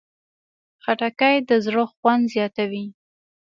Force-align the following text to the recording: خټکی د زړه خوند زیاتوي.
خټکی 0.83 1.35
د 1.49 1.51
زړه 1.65 1.83
خوند 1.93 2.23
زیاتوي. 2.33 2.85